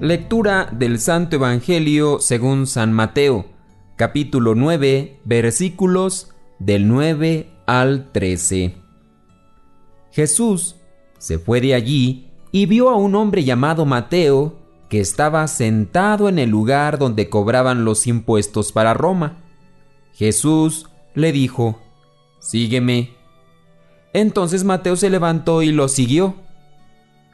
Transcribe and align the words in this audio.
Lectura 0.00 0.66
del 0.72 0.98
Santo 0.98 1.36
Evangelio 1.36 2.20
según 2.20 2.66
San 2.66 2.90
Mateo, 2.90 3.44
capítulo 3.96 4.54
9, 4.54 5.20
versículos 5.26 6.30
del 6.58 6.88
9 6.88 7.50
al 7.66 8.10
13. 8.10 8.76
Jesús 10.10 10.76
se 11.18 11.38
fue 11.38 11.60
de 11.60 11.74
allí 11.74 12.30
y 12.50 12.64
vio 12.64 12.88
a 12.88 12.96
un 12.96 13.14
hombre 13.14 13.44
llamado 13.44 13.84
Mateo 13.84 14.56
que 14.88 15.00
estaba 15.00 15.46
sentado 15.48 16.30
en 16.30 16.38
el 16.38 16.48
lugar 16.48 16.98
donde 16.98 17.28
cobraban 17.28 17.84
los 17.84 18.06
impuestos 18.06 18.72
para 18.72 18.94
Roma. 18.94 19.36
Jesús 20.14 20.88
le 21.14 21.30
dijo, 21.30 21.78
Sígueme. 22.38 23.10
Entonces 24.14 24.64
Mateo 24.64 24.96
se 24.96 25.10
levantó 25.10 25.60
y 25.60 25.72
lo 25.72 25.88
siguió. 25.88 26.36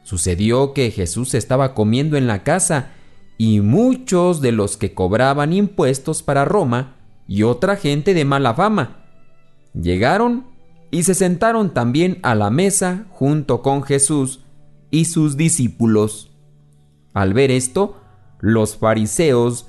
Sucedió 0.07 0.73
que 0.73 0.93
Jesús 0.93 1.35
estaba 1.35 1.75
comiendo 1.75 2.17
en 2.17 2.29
la 2.29 2.45
casa 2.45 2.93
y 3.39 3.61
muchos 3.61 4.41
de 4.41 4.53
los 4.53 4.77
que 4.77 4.95
cobraban 4.95 5.53
impuestos 5.53 6.23
para 6.23 6.45
Roma 6.45 6.95
y 7.27 7.43
otra 7.43 7.75
gente 7.75 8.15
de 8.15 8.25
mala 8.25 8.55
fama 8.55 9.05
llegaron 9.75 10.47
y 10.93 11.03
se 11.03 11.15
sentaron 11.17 11.75
también 11.75 12.21
a 12.23 12.37
la 12.37 12.51
mesa 12.51 13.07
junto 13.11 13.63
con 13.63 13.83
Jesús 13.83 14.45
y 14.93 15.07
sus 15.07 15.37
discípulos. 15.37 16.31
Al 17.13 17.35
ver 17.35 17.51
esto, 17.51 17.97
los 18.39 18.77
fariseos 18.77 19.67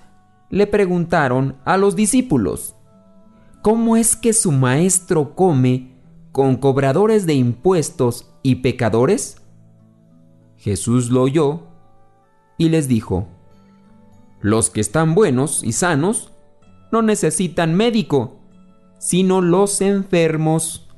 le 0.51 0.67
preguntaron 0.67 1.55
a 1.65 1.77
los 1.77 1.95
discípulos, 1.95 2.75
¿cómo 3.63 3.97
es 3.97 4.15
que 4.15 4.33
su 4.33 4.51
maestro 4.51 5.33
come 5.33 5.95
con 6.31 6.57
cobradores 6.57 7.25
de 7.25 7.33
impuestos 7.33 8.29
y 8.43 8.57
pecadores? 8.57 9.36
Jesús 10.57 11.09
lo 11.09 11.23
oyó 11.23 11.63
y 12.57 12.69
les 12.69 12.87
dijo, 12.87 13.27
Los 14.41 14.69
que 14.69 14.81
están 14.81 15.15
buenos 15.15 15.63
y 15.63 15.71
sanos 15.71 16.31
no 16.91 17.01
necesitan 17.01 17.75
médico, 17.75 18.39
sino 18.99 19.41
los 19.41 19.81
enfermos. 19.81 20.89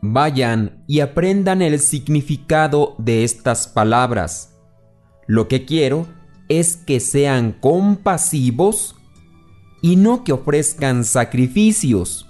Vayan 0.00 0.84
y 0.86 1.00
aprendan 1.00 1.62
el 1.62 1.80
significado 1.80 2.94
de 2.98 3.24
estas 3.24 3.66
palabras. 3.66 4.56
Lo 5.26 5.48
que 5.48 5.64
quiero 5.64 6.06
es 6.48 6.76
que 6.76 7.00
sean 7.00 7.52
compasivos 7.52 8.94
y 9.82 9.96
no 9.96 10.22
que 10.22 10.32
ofrezcan 10.32 11.04
sacrificios, 11.04 12.26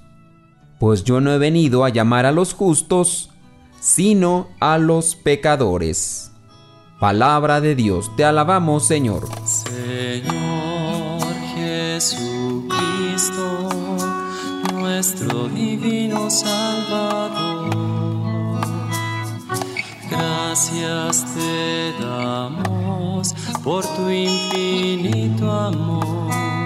pues 0.78 1.04
yo 1.04 1.20
no 1.20 1.32
he 1.32 1.38
venido 1.38 1.84
a 1.84 1.90
llamar 1.90 2.26
a 2.26 2.32
los 2.32 2.54
justos, 2.54 3.30
sino 3.80 4.48
a 4.60 4.78
los 4.78 5.14
pecadores. 5.16 6.30
Palabra 6.98 7.60
de 7.60 7.74
Dios, 7.74 8.10
te 8.16 8.24
alabamos 8.24 8.86
Señor. 8.86 9.28
Señor 9.44 11.22
Jesucristo, 11.54 12.68
nuestro 14.72 15.48
divino 15.48 16.30
Salvador, 16.30 17.70
gracias 20.10 21.26
te 21.34 21.92
damos 22.00 23.34
por 23.62 23.84
tu 23.84 24.10
infinito 24.10 25.50
amor. 25.50 26.65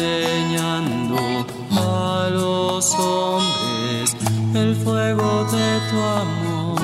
enseñando 0.00 1.16
a 1.72 2.28
los 2.32 2.94
hombres 2.94 4.16
el 4.54 4.74
fuego 4.76 5.44
de 5.44 5.78
tu 5.90 5.98
amor. 5.98 6.80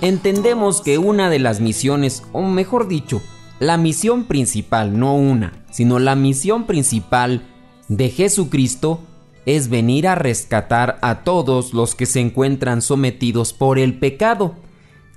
Entendemos 0.00 0.80
que 0.80 0.98
una 0.98 1.30
de 1.30 1.38
las 1.38 1.60
misiones, 1.60 2.24
o 2.32 2.42
mejor 2.42 2.88
dicho, 2.88 3.22
la 3.60 3.76
misión 3.76 4.24
principal, 4.24 4.98
no 4.98 5.14
una, 5.14 5.64
sino 5.70 5.98
la 5.98 6.16
misión 6.16 6.66
principal 6.66 7.42
de 7.88 8.10
Jesucristo 8.10 9.00
es 9.46 9.68
venir 9.68 10.08
a 10.08 10.14
rescatar 10.14 10.98
a 11.02 11.22
todos 11.22 11.72
los 11.72 11.94
que 11.94 12.06
se 12.06 12.20
encuentran 12.20 12.82
sometidos 12.82 13.52
por 13.52 13.78
el 13.78 13.98
pecado, 13.98 14.54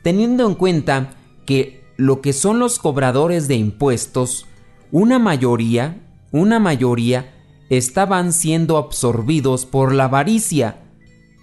teniendo 0.03 0.47
en 0.47 0.55
cuenta 0.55 1.11
que 1.45 1.83
lo 1.97 2.21
que 2.21 2.33
son 2.33 2.59
los 2.59 2.79
cobradores 2.79 3.47
de 3.47 3.55
impuestos, 3.55 4.45
una 4.91 5.19
mayoría 5.19 6.04
una 6.31 6.59
mayoría 6.59 7.33
estaban 7.69 8.33
siendo 8.33 8.77
absorbidos 8.77 9.65
por 9.65 9.93
la 9.93 10.05
avaricia. 10.05 10.83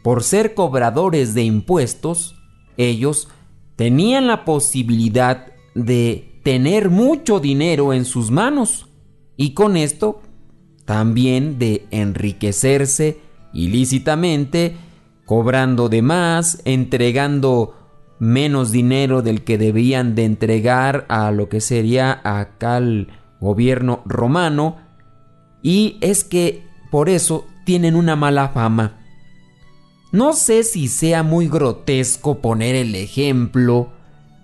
Por 0.02 0.22
ser 0.22 0.54
cobradores 0.54 1.34
de 1.34 1.44
impuestos, 1.44 2.36
ellos 2.76 3.28
tenían 3.76 4.26
la 4.26 4.44
posibilidad 4.44 5.52
de 5.74 6.40
tener 6.42 6.90
mucho 6.90 7.40
dinero 7.40 7.92
en 7.92 8.04
sus 8.04 8.30
manos 8.30 8.88
y 9.36 9.54
con 9.54 9.76
esto 9.76 10.20
también 10.84 11.58
de 11.58 11.86
enriquecerse 11.90 13.18
ilícitamente, 13.52 14.76
cobrando 15.24 15.88
de 15.88 16.02
más, 16.02 16.60
entregando 16.64 17.74
menos 18.18 18.72
dinero 18.72 19.22
del 19.22 19.42
que 19.42 19.58
debían 19.58 20.14
de 20.14 20.24
entregar 20.24 21.06
a 21.08 21.30
lo 21.30 21.48
que 21.48 21.60
sería 21.60 22.20
acá 22.24 22.78
el 22.78 23.08
gobierno 23.42 24.00
romano 24.06 24.76
y 25.62 25.98
es 26.00 26.24
que 26.24 26.64
por 26.90 27.08
eso 27.08 27.46
tienen 27.64 27.96
una 27.96 28.16
mala 28.16 28.48
fama. 28.48 29.00
No 30.12 30.32
sé 30.32 30.62
si 30.62 30.88
sea 30.88 31.22
muy 31.22 31.48
grotesco 31.48 32.38
poner 32.38 32.74
el 32.74 32.94
ejemplo, 32.94 33.90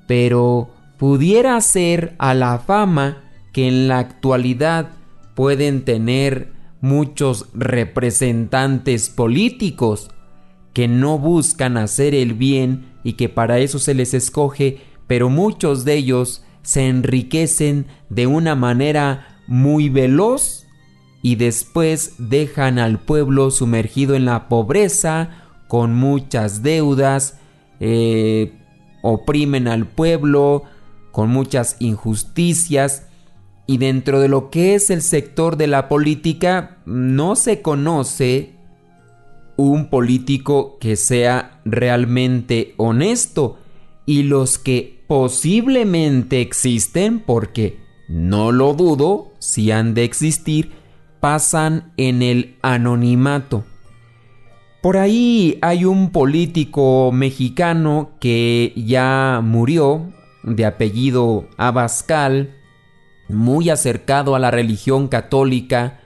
pero 0.07 0.71
pudiera 0.99 1.61
ser 1.61 2.17
a 2.19 2.35
la 2.35 2.59
fama 2.59 3.23
que 3.53 3.69
en 3.69 3.87
la 3.87 3.99
actualidad 3.99 4.91
pueden 5.35 5.85
tener 5.85 6.53
muchos 6.81 7.47
representantes 7.55 9.11
políticos 9.11 10.11
que 10.73 10.89
no 10.89 11.19
buscan 11.19 11.77
hacer 11.77 12.15
el 12.15 12.35
bien 12.35 12.87
y 13.05 13.15
que 13.15 13.29
para 13.29 13.59
eso 13.59 13.79
se 13.79 13.95
les 13.95 14.15
escoge, 14.15 14.81
pero 15.07 15.29
muchos 15.29 15.85
de 15.85 15.95
ellos 15.95 16.45
se 16.69 16.87
enriquecen 16.87 17.87
de 18.11 18.27
una 18.27 18.55
manera 18.55 19.41
muy 19.47 19.89
veloz 19.89 20.67
y 21.23 21.37
después 21.37 22.17
dejan 22.19 22.79
al 22.79 22.99
pueblo 22.99 23.51
sumergido 23.51 24.15
en 24.15 24.27
la 24.27 24.51
pobreza, 24.51 25.31
con 25.67 25.95
muchas 25.95 26.63
deudas, 26.63 27.39
eh, 27.81 28.53
oprimen 29.01 29.67
al 29.67 29.87
pueblo, 29.87 30.65
con 31.11 31.31
muchas 31.31 31.77
injusticias, 31.79 33.07
y 33.67 33.79
dentro 33.79 34.21
de 34.21 34.29
lo 34.29 34.51
que 34.51 34.75
es 34.75 34.91
el 34.91 35.01
sector 35.01 35.57
de 35.57 35.69
la 35.69 35.89
política 35.89 36.77
no 36.85 37.35
se 37.35 37.63
conoce 37.63 38.57
un 39.57 39.89
político 39.89 40.77
que 40.79 40.97
sea 40.97 41.63
realmente 41.65 42.75
honesto, 42.77 43.57
y 44.05 44.25
los 44.25 44.59
que 44.59 44.98
posiblemente 45.09 46.43
existen 46.43 47.19
porque 47.19 47.81
no 48.09 48.53
lo 48.53 48.75
dudo 48.75 49.33
si 49.39 49.73
han 49.73 49.95
de 49.95 50.05
existir, 50.05 50.73
pasan 51.19 51.93
en 51.97 52.23
el 52.23 52.57
anonimato. 52.63 53.65
Por 54.83 54.97
ahí 54.97 55.59
hay 55.63 55.85
un 55.85 56.11
político 56.11 57.11
mexicano 57.13 58.11
que 58.21 58.73
ya 58.77 59.41
murió, 59.43 60.13
de 60.45 60.65
apellido 60.65 61.49
Abascal, 61.57 62.55
muy 63.29 63.71
acercado 63.71 64.35
a 64.35 64.39
la 64.39 64.51
religión 64.51 65.09
católica, 65.09 66.01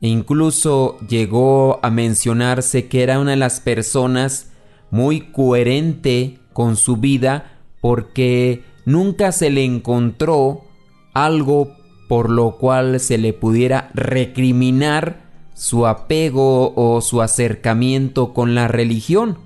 e 0.00 0.08
incluso 0.08 0.98
llegó 1.06 1.78
a 1.82 1.90
mencionarse 1.90 2.88
que 2.88 3.02
era 3.02 3.20
una 3.20 3.32
de 3.32 3.36
las 3.36 3.60
personas 3.60 4.50
muy 4.90 5.20
coherente 5.20 6.38
con 6.52 6.76
su 6.76 6.96
vida 6.96 7.51
porque 7.82 8.64
nunca 8.86 9.32
se 9.32 9.50
le 9.50 9.64
encontró 9.64 10.62
algo 11.12 11.76
por 12.08 12.30
lo 12.30 12.56
cual 12.56 13.00
se 13.00 13.18
le 13.18 13.34
pudiera 13.34 13.90
recriminar 13.92 15.22
su 15.54 15.86
apego 15.86 16.72
o 16.74 17.00
su 17.00 17.20
acercamiento 17.20 18.32
con 18.32 18.54
la 18.54 18.68
religión. 18.68 19.38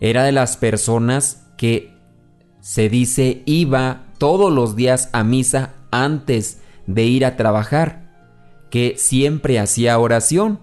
Era 0.00 0.22
de 0.22 0.32
las 0.32 0.56
personas 0.56 1.46
que 1.56 1.92
se 2.60 2.88
dice 2.88 3.42
iba 3.46 4.06
todos 4.18 4.52
los 4.52 4.76
días 4.76 5.08
a 5.12 5.24
misa 5.24 5.74
antes 5.90 6.60
de 6.86 7.04
ir 7.04 7.24
a 7.24 7.36
trabajar, 7.36 8.12
que 8.70 8.94
siempre 8.98 9.58
hacía 9.58 9.98
oración. 9.98 10.60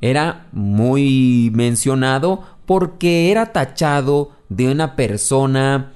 Era 0.00 0.48
muy 0.52 1.50
mencionado 1.54 2.42
porque 2.66 3.30
era 3.30 3.52
tachado 3.52 4.32
de 4.48 4.70
una 4.70 4.96
persona, 4.96 5.93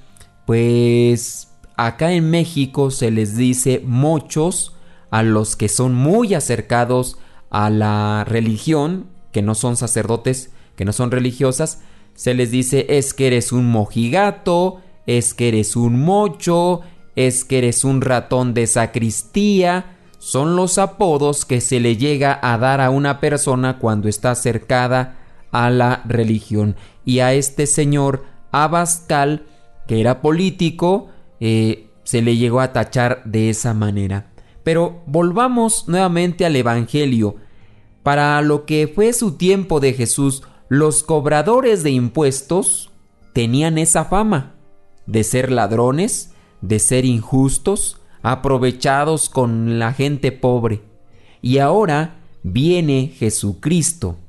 pues 0.49 1.49
acá 1.77 2.11
en 2.11 2.31
México 2.31 2.89
se 2.89 3.11
les 3.11 3.37
dice 3.37 3.83
mochos 3.85 4.73
a 5.11 5.21
los 5.21 5.55
que 5.55 5.69
son 5.69 5.93
muy 5.93 6.33
acercados 6.33 7.19
a 7.51 7.69
la 7.69 8.25
religión, 8.27 9.05
que 9.31 9.43
no 9.43 9.53
son 9.53 9.77
sacerdotes, 9.77 10.49
que 10.75 10.85
no 10.85 10.91
son 10.91 11.11
religiosas, 11.11 11.83
se 12.15 12.33
les 12.33 12.49
dice 12.49 12.87
es 12.89 13.13
que 13.13 13.27
eres 13.27 13.51
un 13.51 13.67
mojigato, 13.67 14.81
es 15.05 15.35
que 15.35 15.49
eres 15.49 15.75
un 15.75 16.03
mocho, 16.03 16.81
es 17.15 17.45
que 17.45 17.59
eres 17.59 17.83
un 17.83 18.01
ratón 18.01 18.55
de 18.55 18.65
sacristía, 18.65 19.97
son 20.17 20.55
los 20.55 20.79
apodos 20.79 21.45
que 21.45 21.61
se 21.61 21.79
le 21.79 21.95
llega 21.95 22.39
a 22.41 22.57
dar 22.57 22.81
a 22.81 22.89
una 22.89 23.19
persona 23.19 23.77
cuando 23.77 24.09
está 24.09 24.31
acercada 24.31 25.19
a 25.51 25.69
la 25.69 26.01
religión. 26.07 26.75
Y 27.05 27.19
a 27.19 27.33
este 27.33 27.67
señor 27.67 28.25
Abascal, 28.51 29.45
que 29.89 29.99
era 29.99 30.21
político, 30.21 31.07
eh, 31.39 31.87
se 32.03 32.21
le 32.21 32.37
llegó 32.37 32.59
a 32.59 32.73
tachar 32.73 33.23
de 33.25 33.49
esa 33.49 33.73
manera. 33.73 34.31
Pero 34.63 35.01
volvamos 35.07 35.87
nuevamente 35.87 36.45
al 36.45 36.55
Evangelio. 36.55 37.37
Para 38.03 38.39
lo 38.43 38.67
que 38.67 38.87
fue 38.87 39.13
su 39.13 39.31
tiempo 39.31 39.79
de 39.79 39.93
Jesús, 39.93 40.43
los 40.67 41.01
cobradores 41.01 41.81
de 41.81 41.89
impuestos 41.89 42.91
tenían 43.33 43.79
esa 43.79 44.05
fama 44.05 44.53
de 45.07 45.23
ser 45.23 45.51
ladrones, 45.51 46.35
de 46.61 46.77
ser 46.77 47.03
injustos, 47.03 47.97
aprovechados 48.21 49.27
con 49.27 49.79
la 49.79 49.93
gente 49.93 50.31
pobre. 50.31 50.83
Y 51.41 51.57
ahora 51.57 52.19
viene 52.43 53.11
Jesucristo. 53.17 54.19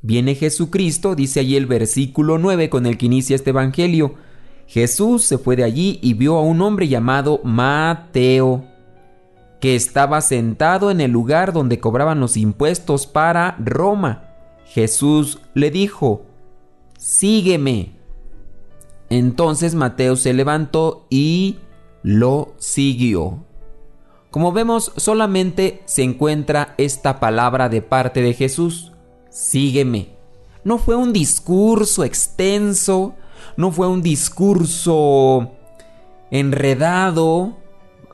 Viene 0.00 0.34
Jesucristo, 0.34 1.14
dice 1.14 1.40
allí 1.40 1.56
el 1.56 1.66
versículo 1.66 2.38
9 2.38 2.70
con 2.70 2.86
el 2.86 2.96
que 2.96 3.04
inicia 3.04 3.36
este 3.36 3.50
Evangelio. 3.50 4.14
Jesús 4.66 5.24
se 5.24 5.38
fue 5.38 5.56
de 5.56 5.64
allí 5.64 5.98
y 6.02 6.14
vio 6.14 6.36
a 6.36 6.42
un 6.42 6.60
hombre 6.62 6.88
llamado 6.88 7.40
Mateo 7.44 8.64
que 9.60 9.76
estaba 9.76 10.20
sentado 10.20 10.90
en 10.90 11.00
el 11.00 11.10
lugar 11.10 11.52
donde 11.52 11.80
cobraban 11.80 12.20
los 12.20 12.36
impuestos 12.36 13.06
para 13.06 13.56
Roma. 13.58 14.24
Jesús 14.66 15.40
le 15.54 15.70
dijo, 15.70 16.26
sígueme. 16.98 17.92
Entonces 19.08 19.74
Mateo 19.74 20.16
se 20.16 20.34
levantó 20.34 21.06
y 21.08 21.58
lo 22.02 22.54
siguió. 22.58 23.44
Como 24.30 24.52
vemos, 24.52 24.92
solamente 24.96 25.82
se 25.84 26.02
encuentra 26.02 26.74
esta 26.76 27.20
palabra 27.20 27.68
de 27.68 27.82
parte 27.82 28.20
de 28.20 28.34
Jesús, 28.34 28.92
sígueme. 29.30 30.08
No 30.64 30.78
fue 30.78 30.96
un 30.96 31.12
discurso 31.12 32.04
extenso, 32.04 33.14
no 33.56 33.70
fue 33.70 33.86
un 33.86 34.02
discurso 34.02 35.52
enredado, 36.30 37.56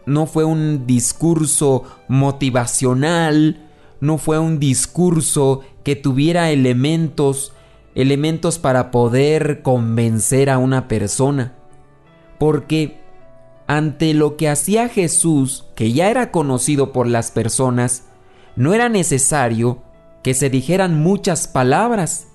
no 0.06 0.26
fue 0.26 0.44
un 0.44 0.86
discurso 0.86 1.84
motivacional, 2.08 3.68
no 4.00 4.18
fue 4.18 4.38
un 4.38 4.58
discurso 4.58 5.60
que 5.84 5.96
tuviera 5.96 6.50
elementos, 6.50 7.52
elementos 7.94 8.58
para 8.58 8.90
poder 8.90 9.62
convencer 9.62 10.50
a 10.50 10.58
una 10.58 10.88
persona. 10.88 11.54
Porque 12.38 13.00
ante 13.66 14.14
lo 14.14 14.36
que 14.36 14.48
hacía 14.48 14.88
Jesús, 14.88 15.66
que 15.76 15.92
ya 15.92 16.10
era 16.10 16.32
conocido 16.32 16.92
por 16.92 17.06
las 17.06 17.30
personas, 17.30 18.04
no 18.56 18.74
era 18.74 18.88
necesario 18.88 19.78
que 20.24 20.34
se 20.34 20.50
dijeran 20.50 21.00
muchas 21.00 21.46
palabras. 21.46 22.26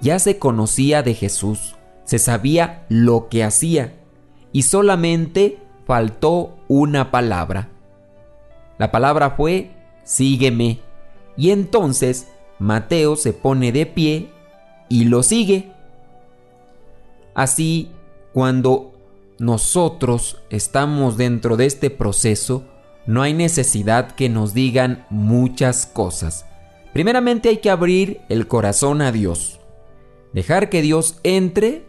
Ya 0.00 0.18
se 0.18 0.38
conocía 0.38 1.02
de 1.02 1.14
Jesús, 1.14 1.75
se 2.06 2.18
sabía 2.18 2.86
lo 2.88 3.28
que 3.28 3.44
hacía, 3.44 3.92
y 4.52 4.62
solamente 4.62 5.58
faltó 5.86 6.56
una 6.68 7.10
palabra. 7.10 7.68
La 8.78 8.90
palabra 8.90 9.32
fue, 9.32 9.72
sígueme. 10.04 10.80
Y 11.36 11.50
entonces 11.50 12.28
Mateo 12.58 13.16
se 13.16 13.34
pone 13.34 13.72
de 13.72 13.84
pie 13.84 14.30
y 14.88 15.04
lo 15.04 15.22
sigue. 15.22 15.72
Así, 17.34 17.90
cuando 18.32 18.92
nosotros 19.38 20.42
estamos 20.48 21.16
dentro 21.16 21.56
de 21.56 21.66
este 21.66 21.90
proceso, 21.90 22.64
no 23.06 23.22
hay 23.22 23.34
necesidad 23.34 24.12
que 24.12 24.28
nos 24.28 24.54
digan 24.54 25.06
muchas 25.10 25.86
cosas. 25.86 26.46
Primeramente 26.92 27.50
hay 27.50 27.58
que 27.58 27.70
abrir 27.70 28.20
el 28.28 28.48
corazón 28.48 29.02
a 29.02 29.12
Dios. 29.12 29.60
Dejar 30.32 30.70
que 30.70 30.82
Dios 30.82 31.18
entre, 31.22 31.85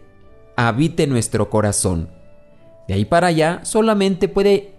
habite 0.58 1.06
nuestro 1.06 1.50
corazón. 1.50 2.10
De 2.88 2.94
ahí 2.94 3.04
para 3.04 3.28
allá 3.28 3.60
solamente 3.62 4.26
puede 4.26 4.74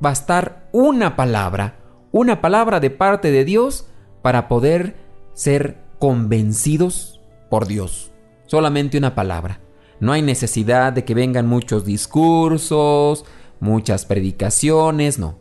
bastar 0.00 0.68
una 0.72 1.14
palabra, 1.14 1.76
una 2.10 2.40
palabra 2.40 2.80
de 2.80 2.90
parte 2.90 3.30
de 3.30 3.44
Dios 3.44 3.86
para 4.20 4.48
poder 4.48 4.96
ser 5.32 5.78
convencidos 6.00 7.20
por 7.50 7.68
Dios. 7.68 8.10
Solamente 8.46 8.98
una 8.98 9.14
palabra. 9.14 9.60
No 10.00 10.10
hay 10.10 10.22
necesidad 10.22 10.92
de 10.92 11.04
que 11.04 11.14
vengan 11.14 11.46
muchos 11.46 11.84
discursos, 11.84 13.24
muchas 13.60 14.04
predicaciones, 14.06 15.20
no. 15.20 15.38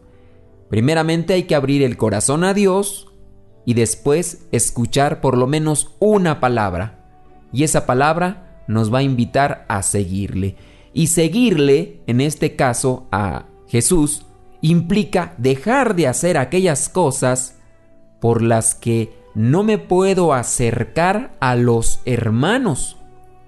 Primeramente 0.70 1.34
hay 1.34 1.44
que 1.44 1.56
abrir 1.56 1.82
el 1.82 1.98
corazón 1.98 2.44
a 2.44 2.54
Dios 2.54 3.08
y 3.66 3.74
después 3.74 4.46
escuchar 4.52 5.22
por 5.22 5.36
lo 5.36 5.48
menos 5.48 5.96
una 5.98 6.40
palabra. 6.40 7.00
Y 7.52 7.64
esa 7.64 7.88
palabra 7.88 8.51
nos 8.72 8.94
va 8.94 9.00
a 9.00 9.04
invitar 9.04 9.66
a 9.68 9.84
seguirle. 9.84 10.56
Y 10.94 11.08
seguirle, 11.08 12.02
en 12.08 12.22
este 12.22 12.56
caso 12.56 13.08
a 13.12 13.46
Jesús, 13.68 14.26
implica 14.62 15.34
dejar 15.38 15.96
de 15.96 16.08
hacer 16.08 16.38
aquellas 16.38 16.90
cosas 16.90 17.56
por 18.20 18.42
las 18.42 18.76
que 18.76 19.14
no 19.34 19.64
me 19.64 19.78
puedo 19.78 20.34
acercar 20.34 21.36
a 21.40 21.56
los 21.56 22.02
hermanos. 22.06 22.98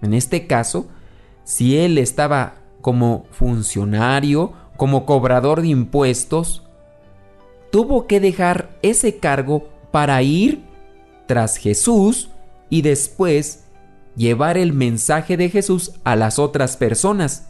En 0.02 0.14
este 0.14 0.48
caso, 0.48 0.88
si 1.44 1.78
él 1.78 1.98
estaba 1.98 2.56
como 2.82 3.26
funcionario, 3.32 4.54
como 4.78 5.06
cobrador 5.06 5.62
de 5.62 5.68
impuestos, 5.68 6.64
tuvo 7.72 8.08
que 8.08 8.20
dejar 8.20 8.78
ese 8.82 9.18
cargo 9.18 9.70
para 9.92 10.22
ir 10.22 10.64
tras 11.28 11.58
Jesús 11.58 12.30
y 12.70 12.82
después 12.82 13.63
llevar 14.16 14.58
el 14.58 14.74
mensaje 14.74 15.38
de 15.38 15.50
Jesús 15.50 15.94
a 16.04 16.16
las 16.16 16.40
otras 16.40 16.78
personas. 16.78 17.50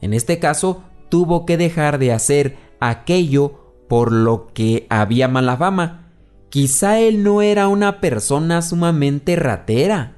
En 0.00 0.12
este 0.14 0.38
caso, 0.38 0.82
tuvo 1.08 1.46
que 1.46 1.56
dejar 1.56 1.98
de 1.98 2.12
hacer 2.12 2.56
aquello 2.80 3.74
por 3.88 4.12
lo 4.12 4.52
que 4.52 4.86
había 4.90 5.28
mala 5.28 5.56
fama. 5.56 6.10
Quizá 6.48 7.00
él 7.00 7.22
no 7.22 7.42
era 7.42 7.68
una 7.68 8.00
persona 8.00 8.62
sumamente 8.62 9.36
ratera. 9.36 10.16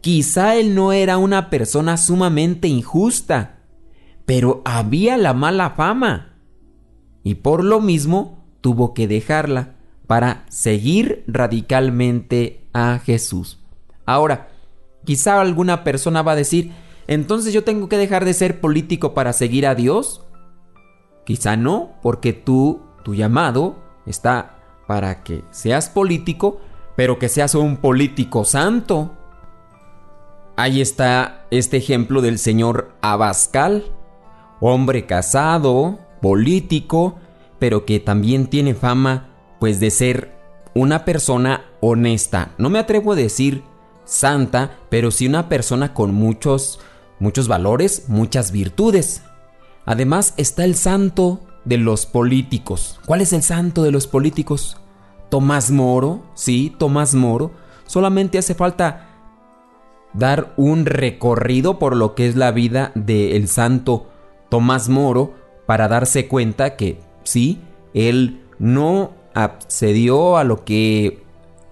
Quizá 0.00 0.56
él 0.56 0.74
no 0.74 0.92
era 0.92 1.18
una 1.18 1.50
persona 1.50 1.96
sumamente 1.96 2.68
injusta. 2.68 3.60
Pero 4.26 4.62
había 4.64 5.16
la 5.16 5.34
mala 5.34 5.70
fama. 5.70 6.36
Y 7.22 7.36
por 7.36 7.64
lo 7.64 7.80
mismo 7.80 8.44
tuvo 8.60 8.94
que 8.94 9.06
dejarla 9.06 9.76
para 10.06 10.44
seguir 10.48 11.24
radicalmente 11.26 12.66
a 12.72 12.98
Jesús. 12.98 13.61
Ahora, 14.06 14.48
quizá 15.04 15.40
alguna 15.40 15.84
persona 15.84 16.22
va 16.22 16.32
a 16.32 16.36
decir, 16.36 16.72
entonces 17.06 17.52
yo 17.52 17.64
tengo 17.64 17.88
que 17.88 17.96
dejar 17.96 18.24
de 18.24 18.34
ser 18.34 18.60
político 18.60 19.14
para 19.14 19.32
seguir 19.32 19.66
a 19.66 19.74
Dios. 19.74 20.24
Quizá 21.24 21.56
no, 21.56 21.94
porque 22.02 22.32
tú, 22.32 22.82
tu 23.04 23.14
llamado 23.14 23.76
está 24.06 24.58
para 24.86 25.22
que 25.22 25.44
seas 25.50 25.88
político, 25.88 26.60
pero 26.96 27.18
que 27.18 27.28
seas 27.28 27.54
un 27.54 27.76
político 27.76 28.44
santo. 28.44 29.12
Ahí 30.56 30.80
está 30.80 31.46
este 31.50 31.78
ejemplo 31.78 32.20
del 32.20 32.38
señor 32.38 32.92
Abascal, 33.00 33.84
hombre 34.60 35.06
casado, 35.06 35.98
político, 36.20 37.16
pero 37.58 37.84
que 37.86 38.00
también 38.00 38.48
tiene 38.48 38.74
fama 38.74 39.28
pues 39.58 39.80
de 39.80 39.90
ser 39.90 40.32
una 40.74 41.04
persona 41.04 41.64
honesta. 41.80 42.52
No 42.58 42.70
me 42.70 42.78
atrevo 42.78 43.12
a 43.12 43.16
decir 43.16 43.62
santa, 44.04 44.78
pero 44.88 45.10
sí 45.10 45.26
una 45.26 45.48
persona 45.48 45.94
con 45.94 46.14
muchos 46.14 46.80
muchos 47.22 47.46
valores, 47.46 48.06
muchas 48.08 48.50
virtudes. 48.50 49.22
Además 49.86 50.34
está 50.36 50.64
el 50.64 50.74
santo 50.74 51.40
de 51.64 51.78
los 51.78 52.04
políticos. 52.04 52.98
¿Cuál 53.06 53.20
es 53.20 53.32
el 53.32 53.42
santo 53.42 53.84
de 53.84 53.92
los 53.92 54.08
políticos? 54.08 54.78
Tomás 55.30 55.70
Moro, 55.70 56.24
sí, 56.34 56.74
Tomás 56.78 57.14
Moro. 57.14 57.52
Solamente 57.86 58.38
hace 58.38 58.54
falta 58.54 59.08
dar 60.12 60.52
un 60.56 60.84
recorrido 60.84 61.78
por 61.78 61.96
lo 61.96 62.14
que 62.16 62.26
es 62.26 62.36
la 62.36 62.50
vida 62.50 62.90
del 62.96 63.48
santo 63.48 64.08
Tomás 64.50 64.88
Moro 64.88 65.34
para 65.64 65.86
darse 65.86 66.26
cuenta 66.26 66.76
que 66.76 67.00
sí, 67.22 67.60
él 67.94 68.42
no 68.58 69.12
accedió 69.32 70.36
a 70.36 70.44
lo 70.44 70.64
que 70.64 71.21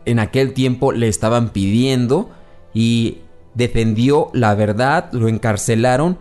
en 0.05 0.19
aquel 0.19 0.53
tiempo 0.55 0.93
le 0.93 1.09
estaban 1.09 1.51
pidiendo 1.51 2.31
y 2.73 3.19
defendió 3.55 4.31
la 4.33 4.55
verdad, 4.55 5.13
lo 5.13 5.29
encarcelaron 5.29 6.19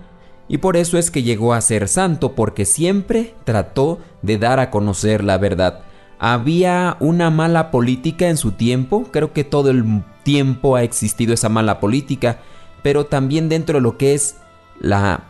y 0.47 0.57
por 0.57 0.77
eso 0.77 0.97
es 0.97 1.11
que 1.11 1.23
llegó 1.23 1.53
a 1.53 1.61
ser 1.61 1.87
santo 1.87 2.33
porque 2.33 2.65
siempre 2.65 3.35
trató 3.43 3.99
de 4.23 4.37
dar 4.39 4.59
a 4.59 4.71
conocer 4.71 5.23
la 5.23 5.37
verdad. 5.37 5.81
Había 6.17 6.97
una 6.99 7.29
mala 7.29 7.71
política 7.71 8.27
en 8.27 8.35
su 8.35 8.51
tiempo, 8.51 9.05
creo 9.11 9.31
que 9.31 9.43
todo 9.43 9.69
el 9.69 10.03
tiempo 10.23 10.75
ha 10.75 10.83
existido 10.83 11.33
esa 11.33 11.49
mala 11.49 11.79
política, 11.79 12.39
pero 12.81 13.05
también 13.05 13.47
dentro 13.47 13.77
de 13.77 13.81
lo 13.81 13.97
que 13.97 14.15
es 14.15 14.37
la 14.79 15.23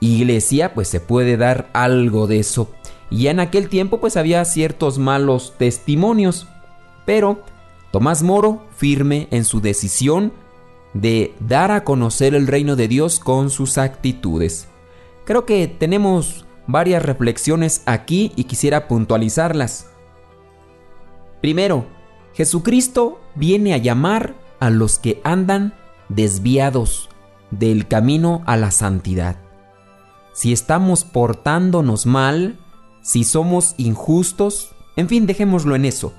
iglesia 0.00 0.74
pues 0.74 0.88
se 0.88 1.00
puede 1.00 1.36
dar 1.36 1.68
algo 1.74 2.26
de 2.26 2.40
eso. 2.40 2.70
Y 3.10 3.28
en 3.28 3.40
aquel 3.40 3.68
tiempo 3.68 4.00
pues 4.00 4.16
había 4.16 4.44
ciertos 4.46 4.98
malos 4.98 5.54
testimonios, 5.58 6.48
pero 7.04 7.42
Tomás 7.94 8.24
Moro, 8.24 8.66
firme 8.76 9.28
en 9.30 9.44
su 9.44 9.60
decisión 9.60 10.32
de 10.94 11.32
dar 11.38 11.70
a 11.70 11.84
conocer 11.84 12.34
el 12.34 12.48
reino 12.48 12.74
de 12.74 12.88
Dios 12.88 13.20
con 13.20 13.50
sus 13.50 13.78
actitudes. 13.78 14.66
Creo 15.24 15.46
que 15.46 15.68
tenemos 15.68 16.44
varias 16.66 17.04
reflexiones 17.04 17.82
aquí 17.86 18.32
y 18.34 18.44
quisiera 18.44 18.88
puntualizarlas. 18.88 19.90
Primero, 21.40 21.86
Jesucristo 22.32 23.20
viene 23.36 23.74
a 23.74 23.78
llamar 23.78 24.34
a 24.58 24.70
los 24.70 24.98
que 24.98 25.20
andan 25.22 25.72
desviados 26.08 27.10
del 27.52 27.86
camino 27.86 28.42
a 28.46 28.56
la 28.56 28.72
santidad. 28.72 29.36
Si 30.32 30.52
estamos 30.52 31.04
portándonos 31.04 32.06
mal, 32.06 32.58
si 33.02 33.22
somos 33.22 33.76
injustos, 33.76 34.74
en 34.96 35.08
fin, 35.08 35.26
dejémoslo 35.26 35.76
en 35.76 35.84
eso. 35.84 36.12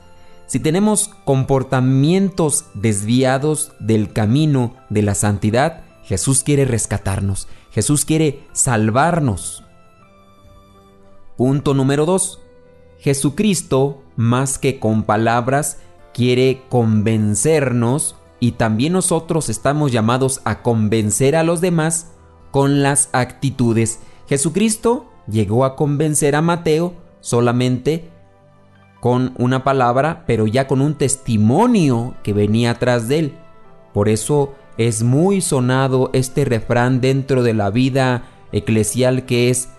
Si 0.48 0.60
tenemos 0.60 1.10
comportamientos 1.26 2.66
desviados 2.76 3.72
del 3.80 4.14
camino 4.14 4.76
de 4.90 5.02
la 5.02 5.16
santidad, 5.16 5.84
Jesús 6.04 6.44
quiere 6.44 6.66
rescatarnos, 6.66 7.48
Jesús 7.72 8.06
quiere 8.06 8.44
salvarnos. 8.54 9.64
Punto 11.36 11.74
número 11.74 12.06
2. 12.06 12.40
Jesucristo, 13.00 14.04
más 14.16 14.58
que 14.60 14.80
con 14.80 15.04
palabras, 15.04 15.80
quiere 16.14 16.62
convencernos 16.70 18.16
y 18.40 18.54
también 18.54 18.94
nosotros 18.94 19.50
estamos 19.50 19.92
llamados 19.92 20.42
a 20.46 20.62
convencer 20.62 21.36
a 21.36 21.44
los 21.44 21.60
demás 21.60 22.12
con 22.52 22.84
las 22.84 23.10
actitudes. 23.12 24.00
Jesucristo 24.28 25.08
llegó 25.28 25.66
a 25.66 25.76
convencer 25.76 26.36
a 26.36 26.42
Mateo 26.42 26.94
solamente 27.20 28.12
con 29.06 29.34
una 29.38 29.64
palabra, 29.64 30.24
pero 30.26 30.48
ya 30.48 30.66
con 30.66 30.82
un 30.82 30.96
testimonio 30.96 32.16
que 32.24 32.34
venía 32.34 32.72
atrás 32.72 33.08
de 33.08 33.20
él. 33.20 33.34
Por 33.94 34.10
eso 34.10 34.56
es 34.80 35.04
muy 35.04 35.42
sonado 35.42 36.10
este 36.14 36.44
refrán 36.44 37.02
dentro 37.02 37.44
de 37.44 37.54
la 37.54 37.70
vida 37.70 38.24
eclesial 38.52 39.28
que 39.28 39.52
es 39.52 39.70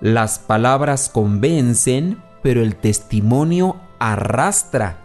las 0.00 0.40
palabras 0.40 1.08
convencen, 1.08 2.20
pero 2.42 2.60
el 2.60 2.74
testimonio 2.74 3.76
arrastra. 4.00 4.98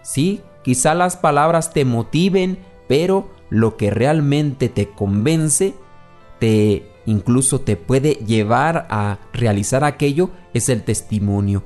Sí, 0.00 0.40
quizá 0.64 0.94
las 0.94 1.18
palabras 1.18 1.74
te 1.74 1.84
motiven, 1.84 2.58
pero 2.88 3.28
lo 3.50 3.76
que 3.76 3.90
realmente 3.90 4.70
te 4.70 4.88
convence, 4.88 5.74
te 6.38 6.90
incluso 7.04 7.60
te 7.60 7.76
puede 7.76 8.14
llevar 8.14 8.86
a 8.88 9.18
realizar 9.34 9.84
aquello 9.84 10.30
es 10.54 10.70
el 10.70 10.84
testimonio. 10.84 11.64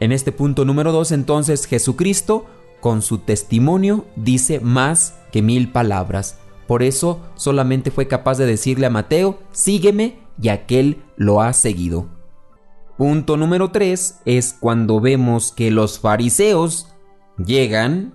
En 0.00 0.12
este 0.12 0.32
punto 0.32 0.64
número 0.64 0.92
2 0.92 1.12
entonces 1.12 1.66
Jesucristo 1.66 2.46
con 2.80 3.02
su 3.02 3.18
testimonio 3.18 4.04
dice 4.16 4.60
más 4.60 5.14
que 5.32 5.42
mil 5.42 5.72
palabras. 5.72 6.38
Por 6.66 6.82
eso 6.82 7.20
solamente 7.34 7.90
fue 7.90 8.06
capaz 8.08 8.38
de 8.38 8.46
decirle 8.46 8.86
a 8.86 8.90
Mateo, 8.90 9.38
sígueme, 9.52 10.18
y 10.40 10.48
aquel 10.48 11.02
lo 11.16 11.40
ha 11.40 11.52
seguido. 11.52 12.06
Punto 12.96 13.36
número 13.36 13.70
3 13.70 14.20
es 14.24 14.56
cuando 14.58 15.00
vemos 15.00 15.52
que 15.52 15.70
los 15.70 15.98
fariseos 15.98 16.88
llegan 17.36 18.14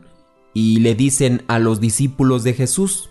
y 0.53 0.79
le 0.79 0.93
dicen 0.95 1.43
a 1.47 1.59
los 1.59 1.79
discípulos 1.79 2.43
de 2.43 2.53
Jesús, 2.53 3.09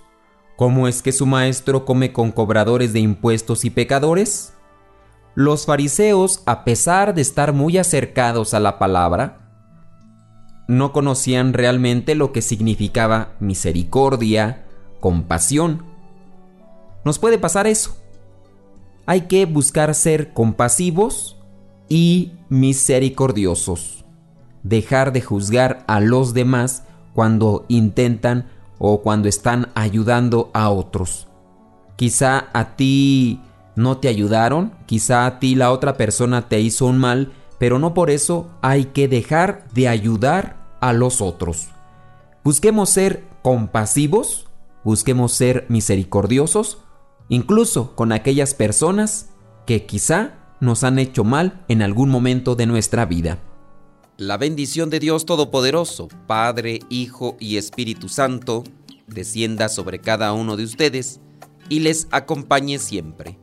¿cómo 0.57 0.87
es 0.87 1.03
que 1.03 1.13
su 1.13 1.27
maestro 1.27 1.85
come 1.85 2.13
con 2.13 2.31
cobradores 2.31 2.93
de 2.93 3.01
impuestos 3.01 3.65
y 3.65 3.71
pecadores? 3.71 4.52
Los 5.35 5.65
fariseos, 5.65 6.43
a 6.45 6.65
pesar 6.65 7.15
de 7.15 7.23
estar 7.23 7.53
muy 7.53 7.79
acercados 7.79 8.53
a 8.53 8.61
la 8.61 8.79
palabra, 8.79 9.39
no 10.69 10.93
conocían 10.93 11.55
realmente 11.55 12.15
lo 12.15 12.33
que 12.33 12.43
significaba 12.43 13.33
misericordia, 13.41 14.65
compasión. 15.01 15.85
Nos 17.05 17.19
puede 17.19 17.39
pasar 17.39 17.67
eso. 17.67 17.97
Hay 19.07 19.23
que 19.23 19.47
buscar 19.47 19.95
ser 19.95 20.33
compasivos 20.33 21.39
y 21.89 22.33
misericordiosos. 22.49 24.05
Dejar 24.63 25.13
de 25.13 25.23
juzgar 25.23 25.83
a 25.89 26.01
los 26.01 26.35
demás 26.35 26.85
cuando 27.15 27.65
intentan 27.69 28.51
o 28.79 29.03
cuando 29.03 29.29
están 29.29 29.71
ayudando 29.75 30.51
a 30.55 30.71
otros. 30.71 31.29
Quizá 31.97 32.49
a 32.53 32.77
ti 32.77 33.41
no 33.75 33.99
te 33.99 34.09
ayudaron, 34.09 34.73
quizá 34.87 35.27
a 35.27 35.39
ti 35.39 35.55
la 35.55 35.73
otra 35.73 35.97
persona 35.97 36.49
te 36.49 36.61
hizo 36.61 36.87
un 36.87 36.99
mal, 36.99 37.33
pero 37.59 37.79
no 37.79 37.95
por 37.95 38.11
eso 38.11 38.51
hay 38.61 38.87
que 38.87 39.09
dejar 39.09 39.67
de 39.73 39.89
ayudar 39.89 40.77
a 40.81 40.93
los 40.93 41.21
otros. 41.21 41.69
Busquemos 42.45 42.91
ser 42.91 43.25
compasivos, 43.43 44.49
busquemos 44.85 45.33
ser 45.33 45.65
misericordiosos, 45.69 46.79
incluso 47.29 47.95
con 47.95 48.13
aquellas 48.13 48.55
personas 48.55 49.31
que 49.65 49.87
quizá 49.87 50.35
nos 50.61 50.85
han 50.85 50.99
hecho 50.99 51.25
mal 51.25 51.65
en 51.69 51.83
algún 51.83 52.11
momento 52.11 52.55
de 52.57 52.67
nuestra 52.67 53.07
vida. 53.07 53.39
La 54.19 54.37
bendición 54.37 54.91
de 54.91 55.01
Dios 55.01 55.25
Todopoderoso, 55.25 56.09
Padre, 56.27 56.81
Hijo 56.91 57.37
y 57.41 57.57
Espíritu 57.57 58.09
Santo, 58.09 58.65
descienda 59.07 59.69
sobre 59.69 60.01
cada 60.01 60.33
uno 60.33 60.57
de 60.57 60.65
ustedes 60.65 61.21
y 61.69 61.81
les 61.81 62.07
acompañe 62.11 62.79
siempre 62.79 63.39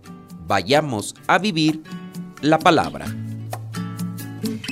vayamos 0.50 1.14
a 1.28 1.38
vivir 1.38 1.84
la 2.42 2.58
palabra. 2.58 3.06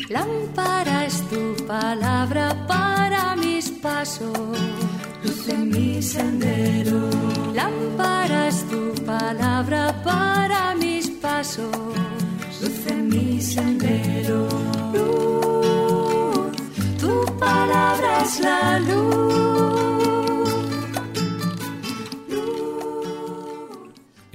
Lámpara 0.10 1.06
es 1.06 1.22
tu 1.30 1.56
palabra 1.68 2.66
para 2.68 3.36
mis 3.36 3.70
pasos, 3.70 4.58
luz 5.24 5.48
en 5.48 5.70
mi 5.70 6.02
sendero. 6.02 7.10
Lámpara 7.54 8.48
es 8.48 8.68
tu 8.72 8.82
palabra 9.06 9.94
para 10.04 10.76
mis 10.76 11.10
pasos, 11.10 11.72
luz 12.62 12.88
en 12.88 13.08
mi 13.10 13.40
sendero. 13.40 14.48
Luz, 14.96 16.58
tu 17.00 17.14
palabra 17.38 18.24
es 18.24 18.40
la 18.40 18.80
luz 18.80 19.27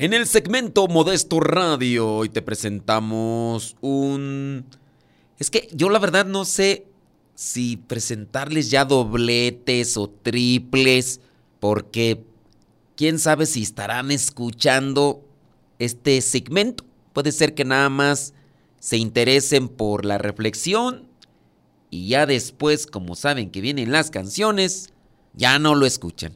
En 0.02 0.12
el 0.14 0.26
segmento 0.26 0.88
Modesto 0.88 1.38
Radio 1.38 2.12
hoy 2.12 2.28
te 2.28 2.42
presentamos 2.42 3.76
un... 3.80 4.66
Es 5.38 5.48
que 5.48 5.68
yo 5.74 5.90
la 5.90 6.00
verdad 6.00 6.26
no 6.26 6.44
sé 6.44 6.88
si 7.36 7.76
presentarles 7.76 8.68
ya 8.68 8.84
dobletes 8.84 9.96
o 9.96 10.10
triples, 10.10 11.20
porque 11.60 12.24
quién 12.96 13.20
sabe 13.20 13.46
si 13.46 13.62
estarán 13.62 14.10
escuchando 14.10 15.24
este 15.78 16.20
segmento. 16.20 16.84
Puede 17.12 17.30
ser 17.30 17.54
que 17.54 17.64
nada 17.64 17.88
más 17.88 18.34
se 18.80 18.96
interesen 18.96 19.68
por 19.68 20.04
la 20.04 20.18
reflexión 20.18 21.06
y 21.90 22.08
ya 22.08 22.26
después, 22.26 22.88
como 22.88 23.14
saben 23.14 23.52
que 23.52 23.60
vienen 23.60 23.92
las 23.92 24.10
canciones, 24.10 24.92
ya 25.32 25.60
no 25.60 25.76
lo 25.76 25.86
escuchan. 25.86 26.32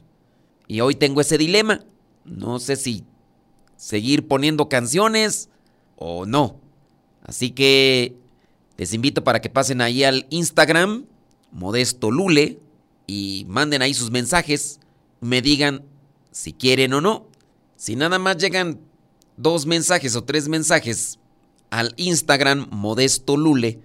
Y 0.69 0.79
hoy 0.79 0.95
tengo 0.95 1.19
ese 1.19 1.37
dilema. 1.37 1.83
No 2.23 2.59
sé 2.59 2.77
si 2.77 3.03
seguir 3.77 4.27
poniendo 4.27 4.67
canciones 4.67 5.49
o 5.95 6.25
no. 6.25 6.59
Así 7.23 7.51
que 7.51 8.15
les 8.77 8.93
invito 8.93 9.23
para 9.23 9.41
que 9.41 9.49
pasen 9.49 9.81
ahí 9.81 10.03
al 10.03 10.27
Instagram, 10.29 11.05
Modesto 11.51 12.11
Lule, 12.11 12.59
y 13.05 13.45
manden 13.47 13.81
ahí 13.81 13.93
sus 13.93 14.11
mensajes. 14.11 14.79
Me 15.21 15.41
digan 15.41 15.83
si 16.31 16.53
quieren 16.53 16.93
o 16.93 17.01
no. 17.01 17.27
Si 17.75 17.95
nada 17.95 18.19
más 18.19 18.37
llegan 18.37 18.79
dos 19.37 19.65
mensajes 19.65 20.15
o 20.15 20.23
tres 20.23 20.47
mensajes 20.47 21.19
al 21.69 21.93
Instagram, 21.97 22.67
Modesto 22.71 23.37
Lule, 23.37 23.79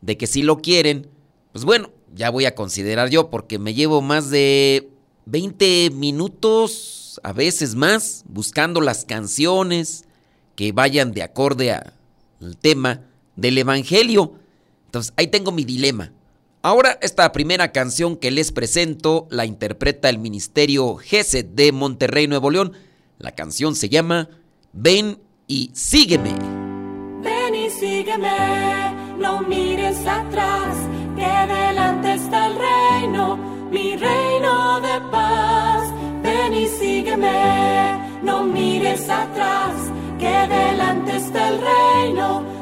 de 0.00 0.16
que 0.16 0.26
si 0.26 0.42
lo 0.42 0.60
quieren, 0.60 1.08
pues 1.52 1.64
bueno, 1.64 1.90
ya 2.14 2.30
voy 2.30 2.46
a 2.46 2.54
considerar 2.54 3.10
yo, 3.10 3.30
porque 3.30 3.58
me 3.58 3.74
llevo 3.74 4.00
más 4.00 4.30
de 4.30 4.90
20 5.26 5.90
minutos, 5.90 7.20
a 7.24 7.32
veces 7.32 7.74
más, 7.74 8.24
buscando 8.28 8.80
las 8.80 9.04
canciones 9.04 10.04
que 10.54 10.70
vayan 10.72 11.12
de 11.12 11.22
acorde 11.22 11.72
al 11.72 12.56
tema 12.60 13.02
del 13.34 13.58
Evangelio. 13.58 14.34
Entonces, 14.86 15.12
ahí 15.16 15.26
tengo 15.26 15.50
mi 15.50 15.64
dilema. 15.64 16.12
Ahora, 16.62 16.98
esta 17.02 17.30
primera 17.32 17.72
canción 17.72 18.16
que 18.16 18.30
les 18.30 18.52
presento 18.52 19.26
la 19.30 19.46
interpreta 19.46 20.08
el 20.08 20.18
Ministerio 20.18 20.96
GESED 20.96 21.44
de 21.44 21.72
Monterrey, 21.72 22.28
Nuevo 22.28 22.50
León. 22.50 22.72
La 23.18 23.32
canción 23.32 23.74
se 23.74 23.88
llama 23.88 24.28
Ven 24.72 25.18
y 25.48 25.70
sígueme. 25.74 26.34
Ven 27.22 27.54
y 27.54 27.70
sígueme, 27.70 29.16
no 29.18 29.42
mires 29.42 29.98
atrás 30.06 30.45
atrás, 38.94 39.72
que 40.18 40.26
delante 40.26 41.16
está 41.16 41.48
el 41.48 41.60
reino 41.60 42.55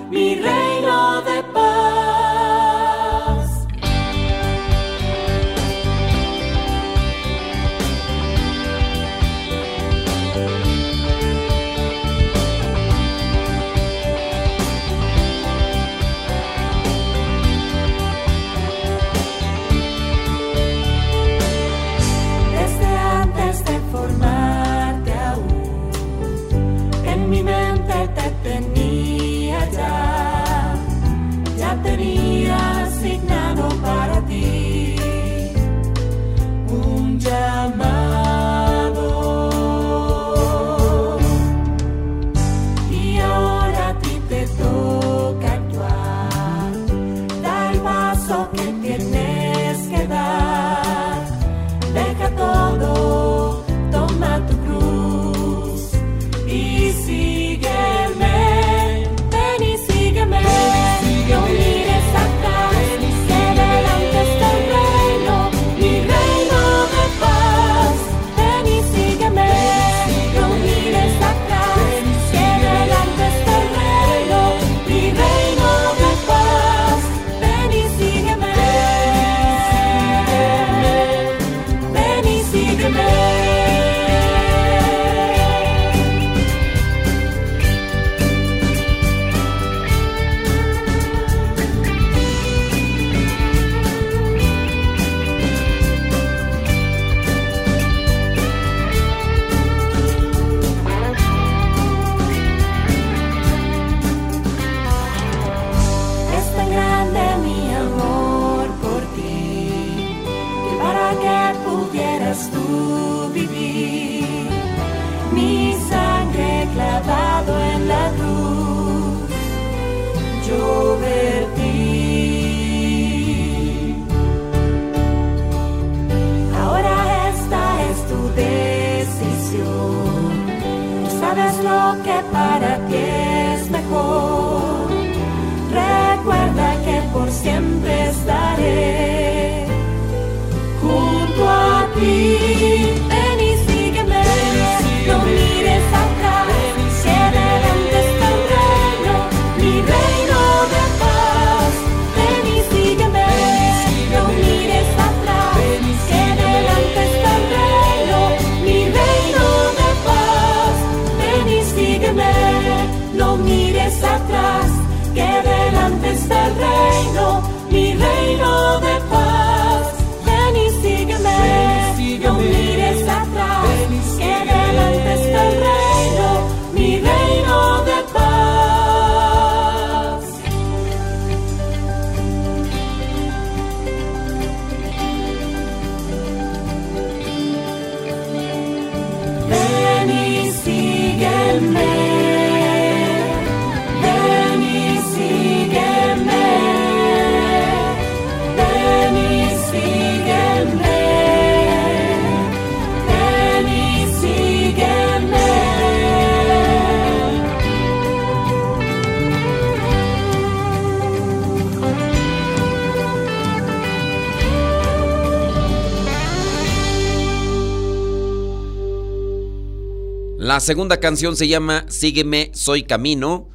La 220.55 220.61
segunda 220.61 221.01
canción 221.01 221.35
se 221.35 221.49
llama 221.49 221.85
Sígueme, 221.89 222.53
soy 222.55 222.85
camino. 222.85 223.49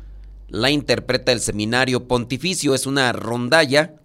La 0.49 0.69
interpreta 0.69 1.31
el 1.31 1.39
Seminario 1.39 2.09
Pontificio, 2.09 2.75
es 2.75 2.85
una 2.85 3.13
rondalla. 3.13 3.95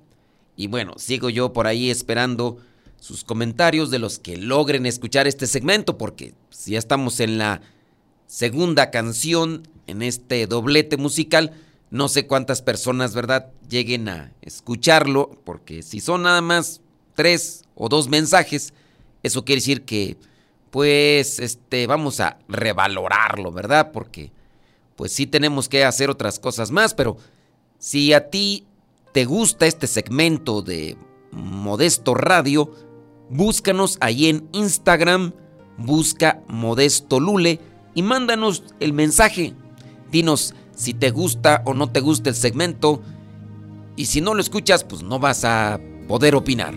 Y 0.54 0.68
bueno, 0.68 0.92
sigo 0.96 1.28
yo 1.28 1.52
por 1.52 1.66
ahí 1.66 1.90
esperando 1.90 2.58
sus 3.00 3.24
comentarios 3.24 3.90
de 3.90 3.98
los 3.98 4.20
que 4.20 4.36
logren 4.36 4.86
escuchar 4.86 5.26
este 5.26 5.48
segmento, 5.48 5.98
porque 5.98 6.34
si 6.50 6.70
ya 6.70 6.78
estamos 6.78 7.18
en 7.18 7.36
la 7.36 7.62
segunda 8.28 8.92
canción, 8.92 9.66
en 9.88 10.00
este 10.00 10.46
doblete 10.46 10.96
musical, 10.96 11.50
no 11.90 12.06
sé 12.06 12.28
cuántas 12.28 12.62
personas, 12.62 13.12
¿verdad?, 13.12 13.50
lleguen 13.68 14.08
a 14.08 14.32
escucharlo, 14.40 15.32
porque 15.42 15.82
si 15.82 15.98
son 15.98 16.22
nada 16.22 16.42
más 16.42 16.80
tres 17.16 17.64
o 17.74 17.88
dos 17.88 18.08
mensajes, 18.08 18.72
eso 19.24 19.44
quiere 19.44 19.62
decir 19.62 19.82
que 19.82 20.16
pues, 20.74 21.38
este, 21.38 21.86
vamos 21.86 22.18
a 22.18 22.36
revalorarlo, 22.48 23.52
¿verdad? 23.52 23.92
Porque, 23.92 24.32
pues 24.96 25.12
sí 25.12 25.24
tenemos 25.24 25.68
que 25.68 25.84
hacer 25.84 26.10
otras 26.10 26.40
cosas 26.40 26.72
más, 26.72 26.94
pero 26.94 27.16
si 27.78 28.12
a 28.12 28.28
ti 28.28 28.66
te 29.12 29.24
gusta 29.24 29.66
este 29.66 29.86
segmento 29.86 30.62
de 30.62 30.96
Modesto 31.30 32.14
Radio, 32.14 32.72
búscanos 33.30 33.98
ahí 34.00 34.28
en 34.28 34.48
Instagram, 34.50 35.32
busca 35.78 36.42
Modesto 36.48 37.20
Lule 37.20 37.60
y 37.94 38.02
mándanos 38.02 38.64
el 38.80 38.92
mensaje. 38.92 39.54
Dinos 40.10 40.56
si 40.74 40.92
te 40.92 41.12
gusta 41.12 41.62
o 41.66 41.74
no 41.74 41.92
te 41.92 42.00
gusta 42.00 42.30
el 42.30 42.34
segmento. 42.34 43.00
Y 43.94 44.06
si 44.06 44.20
no 44.20 44.34
lo 44.34 44.40
escuchas, 44.40 44.82
pues 44.82 45.04
no 45.04 45.20
vas 45.20 45.44
a 45.44 45.78
poder 46.08 46.34
opinar. 46.34 46.74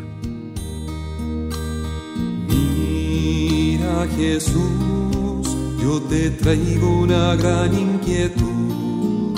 Mira 3.87 4.07
Jesús, 4.17 5.47
yo 5.81 6.01
te 6.09 6.29
traigo 6.31 7.03
una 7.03 7.35
gran 7.35 7.73
inquietud. 7.73 9.33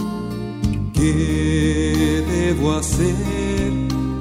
¿Qué 0.94 2.24
debo 2.28 2.74
hacer? 2.74 3.14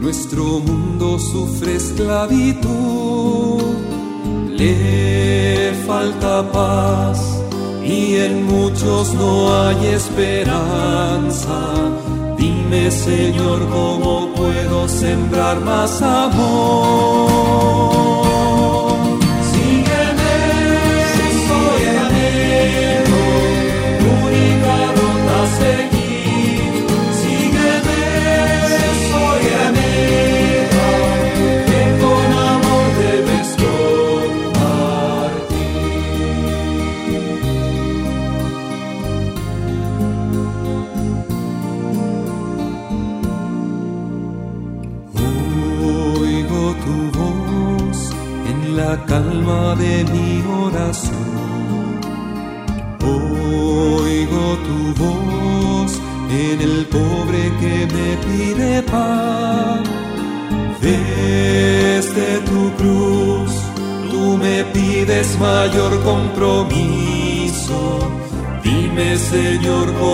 Nuestro 0.00 0.60
mundo 0.60 1.18
sufre 1.18 1.76
esclavitud, 1.76 3.62
le 4.50 5.72
falta 5.86 6.50
paz 6.52 7.42
y 7.82 8.16
en 8.16 8.44
muchos 8.44 9.14
no 9.14 9.62
hay 9.62 9.86
esperanza. 9.86 11.58
Dime 12.36 12.90
Señor, 12.90 13.66
¿cómo 13.70 14.28
puedo 14.34 14.88
sembrar 14.88 15.60
más 15.60 16.02
amor? 16.02 17.27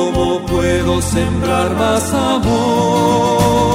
Cómo 0.05 0.41
puedo 0.47 1.01
sembrar 1.01 1.75
más 1.77 2.13
amor. 2.13 3.74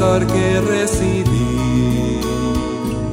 Que 0.00 0.60
recibir. 0.62 2.20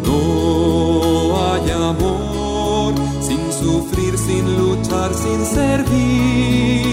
No 0.05 1.35
hay 1.43 1.71
amor 1.71 2.93
sin 3.19 3.51
sufrir, 3.51 4.17
sin 4.17 4.45
luchar, 4.57 5.13
sin 5.13 5.45
servir. 5.45 6.85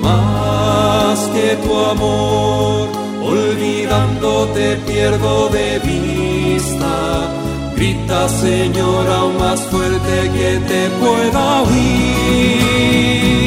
Más 0.00 1.18
que 1.34 1.56
tu 1.56 1.76
amor, 1.76 2.88
olvidándote 3.20 4.76
pierdo 4.86 5.48
de 5.48 5.80
vista. 5.80 6.94
Grita 7.74 8.28
Señor 8.28 9.08
aún 9.10 9.38
más 9.38 9.60
fuerte 9.62 10.30
que 10.36 10.60
te 10.68 10.88
pueda 11.00 11.62
oír. 11.62 13.39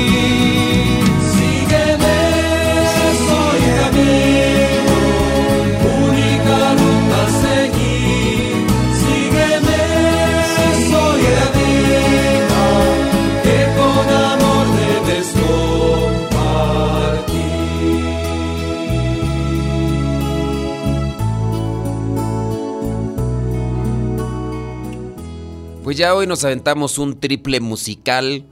Pues 25.94 26.00
ya 26.00 26.16
hoy 26.16 26.26
nos 26.26 26.44
aventamos 26.44 26.98
un 26.98 27.20
triple 27.20 27.60
musical. 27.60 28.48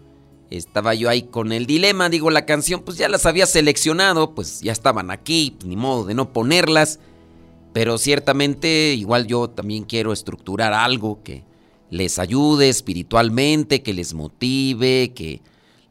Estaba 0.52 0.94
yo 0.94 1.10
ahí 1.10 1.24
con 1.24 1.52
el 1.52 1.66
dilema, 1.66 2.08
digo, 2.08 2.30
la 2.30 2.46
canción 2.46 2.82
pues 2.82 3.00
ya 3.00 3.10
las 3.10 3.26
había 3.26 3.48
seleccionado, 3.48 4.36
pues 4.36 4.62
ya 4.62 4.72
estaban 4.72 5.10
aquí, 5.10 5.56
pues, 5.58 5.66
ni 5.68 5.76
modo 5.76 6.06
de 6.06 6.14
no 6.14 6.34
ponerlas. 6.34 7.00
Pero 7.74 7.98
ciertamente 7.98 8.94
igual 8.94 9.26
yo 9.26 9.50
también 9.50 9.86
quiero 9.86 10.14
estructurar 10.14 10.72
algo 10.72 11.24
que 11.24 11.44
les 11.90 12.20
ayude 12.20 12.70
espiritualmente, 12.70 13.82
que 13.82 13.96
les 13.96 14.14
motive, 14.14 15.12
que 15.16 15.42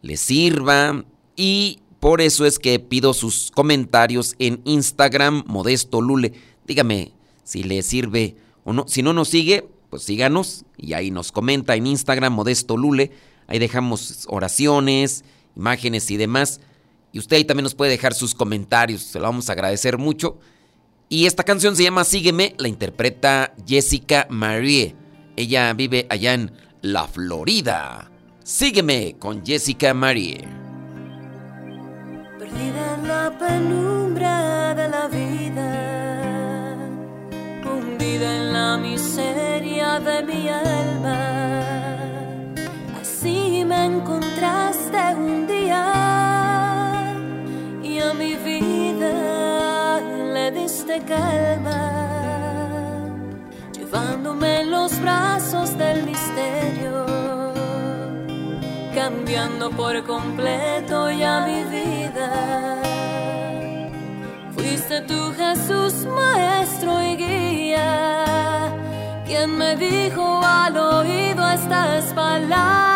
les 0.02 0.20
sirva. 0.20 1.04
Y 1.34 1.80
por 1.98 2.20
eso 2.20 2.46
es 2.46 2.60
que 2.60 2.78
pido 2.78 3.12
sus 3.12 3.50
comentarios 3.50 4.36
en 4.38 4.60
Instagram, 4.66 5.42
Modesto 5.48 6.00
Lule. 6.00 6.32
Dígame 6.64 7.10
si 7.42 7.64
le 7.64 7.82
sirve 7.82 8.36
o 8.62 8.72
no. 8.72 8.86
Si 8.86 9.02
no 9.02 9.12
nos 9.12 9.30
sigue, 9.30 9.68
pues 9.90 10.04
síganos 10.04 10.64
y 10.76 10.94
ahí 10.94 11.10
nos 11.10 11.32
comenta 11.32 11.74
en 11.74 11.86
Instagram 11.86 12.32
Modesto 12.32 12.76
Lule. 12.76 13.10
Ahí 13.48 13.58
dejamos 13.58 14.24
oraciones, 14.28 15.24
imágenes 15.56 16.10
y 16.10 16.16
demás. 16.16 16.60
Y 17.12 17.18
usted 17.18 17.36
ahí 17.36 17.44
también 17.44 17.64
nos 17.64 17.74
puede 17.74 17.90
dejar 17.90 18.14
sus 18.14 18.34
comentarios, 18.34 19.02
se 19.02 19.18
lo 19.18 19.24
vamos 19.24 19.50
a 19.50 19.52
agradecer 19.52 19.98
mucho. 19.98 20.38
Y 21.08 21.26
esta 21.26 21.42
canción 21.42 21.74
se 21.74 21.82
llama 21.82 22.04
Sígueme, 22.04 22.54
la 22.58 22.68
interpreta 22.68 23.52
Jessica 23.66 24.28
Marie. 24.30 24.94
Ella 25.36 25.72
vive 25.72 26.06
allá 26.08 26.34
en 26.34 26.52
La 26.82 27.08
Florida. 27.08 28.12
Sígueme 28.44 29.16
con 29.18 29.44
Jessica 29.44 29.92
Marie. 29.92 30.46
Perdida 32.38 32.94
en 32.94 33.08
la 33.08 33.36
penumbra 33.38 34.74
de 34.74 34.88
la 34.88 35.08
vida, 35.08 35.99
hundida 38.00 38.34
en 38.34 38.52
la 38.52 38.76
miseria 38.78 40.00
de 40.00 40.22
mi 40.22 40.48
alma. 40.48 41.18
Así 43.00 43.62
me 43.66 43.84
encontraste 43.84 44.98
un 45.16 45.46
día 45.46 45.84
y 47.82 47.98
a 47.98 48.14
mi 48.14 48.34
vida 48.36 50.00
le 50.34 50.50
diste 50.50 51.02
calma, 51.02 51.80
llevándome 53.72 54.62
en 54.62 54.70
los 54.70 54.98
brazos 55.02 55.76
del 55.76 56.02
misterio, 56.04 57.04
cambiando 58.94 59.70
por 59.70 60.02
completo 60.04 61.10
ya 61.10 61.46
mi 61.46 61.64
vida. 61.64 62.28
Fuiste 64.54 65.02
tú 65.02 65.32
Jesús, 65.36 66.06
maestro 66.06 67.02
y 67.02 67.16
guía. 67.16 67.39
Quién 69.30 69.56
me 69.58 69.76
dijo 69.76 70.40
al 70.44 70.76
oído 70.76 71.48
estas 71.50 72.12
palabras. 72.14 72.89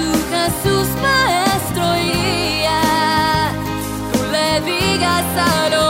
tú 0.00 0.12
Jesús 0.32 0.88
maestro 1.02 1.84
y 1.98 2.64
tú 4.12 4.20
le 4.32 4.60
digas 4.62 5.24
a 5.36 5.68
los 5.68 5.89